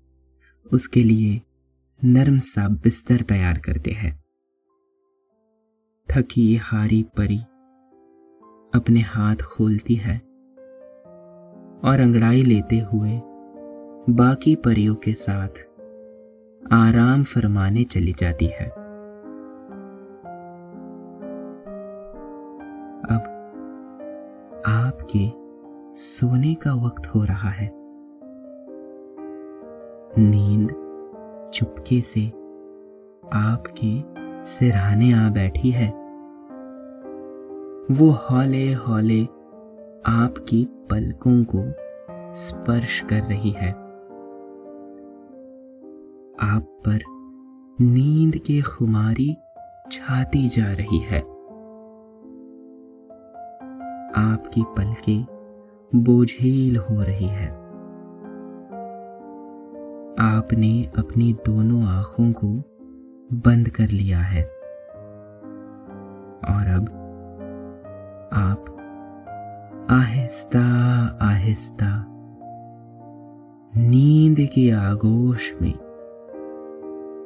उसके 0.73 1.03
लिए 1.03 1.41
नर्म 2.03 2.39
सा 2.39 2.67
बिस्तर 2.67 3.21
तैयार 3.21 3.57
करते 3.57 3.91
हैं। 3.91 4.23
थकी 6.11 6.55
हारी 6.55 7.03
परी 7.03 7.39
अपने 8.73 8.99
हाथ 8.99 9.35
खोलती 9.35 9.95
है 9.95 10.32
और 11.85 11.99
अंगड़ाई 11.99 12.43
लेते 12.43 12.79
हुए 12.79 13.21
बाकी 14.09 14.55
परियों 14.55 14.95
के 14.95 15.13
साथ 15.13 15.65
आराम 16.73 17.23
फरमाने 17.23 17.83
चली 17.83 18.13
जाती 18.13 18.45
है। 18.45 18.69
अब 23.09 23.23
आपके 24.67 25.29
सोने 25.95 26.53
का 26.55 26.73
वक्त 26.73 27.07
हो 27.07 27.23
रहा 27.23 27.49
है। 27.49 27.71
नींद 30.17 30.69
चुपके 31.53 32.01
से 32.01 32.27
आपके 33.33 34.03
सिरहाने 34.43 35.13
आ 35.13 35.29
बैठी 35.29 35.71
है। 35.71 35.89
वो 37.91 38.09
हौले 38.11 38.73
हौले 38.73 39.27
आपकी 40.05 40.67
पलकों 40.89 41.43
को 41.55 41.63
स्पर्श 42.33 42.99
कर 43.09 43.21
रही 43.21 43.49
है। 43.49 43.71
आप 46.39 46.81
पर 46.87 46.99
नींद 47.81 48.37
की 48.37 48.61
खुमारी 48.61 49.37
छाती 49.91 50.49
जा 50.49 50.73
रही 50.73 50.99
है। 50.99 51.19
आपकी 54.15 54.63
पलकें 54.67 55.25
बोझेल 55.95 56.77
हो 56.77 57.01
रही 57.03 57.27
है। 57.27 57.47
आपने 60.19 60.91
अपनी 60.97 61.33
दोनों 61.33 61.83
आँखों 61.83 62.31
को 62.31 62.47
बंद 63.37 63.69
कर 63.69 63.87
लिया 63.87 64.19
है। 64.19 64.43
और 66.49 66.67
अब 66.67 66.99
आप 68.33 68.62
आहिस्ता 70.33 71.17
आहिस्ता। 71.21 72.05
नींद 73.77 74.37
के 74.39 74.71
आगोश 74.71 75.53
में 75.61 75.73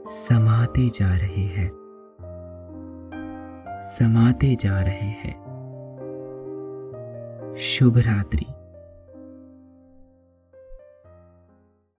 समाते 0.07 0.89
जा 0.89 1.15
रहे 1.15 1.43
हैं। 1.43 1.71
समाते 3.79 4.55
जा 4.55 4.81
रहे 4.81 5.09
हैं। 5.09 5.37
शुभ 7.59 7.97
रात्रि। 7.97 8.45